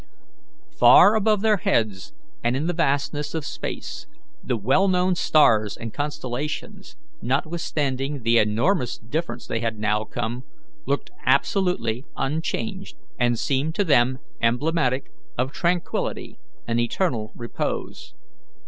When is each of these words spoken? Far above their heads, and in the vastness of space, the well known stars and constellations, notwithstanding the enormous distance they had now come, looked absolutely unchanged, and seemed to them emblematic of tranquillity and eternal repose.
Far 0.71 1.13
above 1.13 1.41
their 1.41 1.57
heads, 1.57 2.11
and 2.43 2.55
in 2.55 2.65
the 2.65 2.73
vastness 2.73 3.35
of 3.35 3.45
space, 3.45 4.07
the 4.43 4.57
well 4.57 4.87
known 4.87 5.13
stars 5.13 5.77
and 5.77 5.93
constellations, 5.93 6.97
notwithstanding 7.21 8.23
the 8.23 8.39
enormous 8.39 8.97
distance 8.97 9.45
they 9.45 9.59
had 9.59 9.77
now 9.77 10.03
come, 10.05 10.43
looked 10.87 11.11
absolutely 11.23 12.03
unchanged, 12.17 12.97
and 13.19 13.37
seemed 13.37 13.75
to 13.75 13.83
them 13.83 14.17
emblematic 14.41 15.11
of 15.37 15.51
tranquillity 15.51 16.39
and 16.67 16.79
eternal 16.79 17.31
repose. 17.35 18.15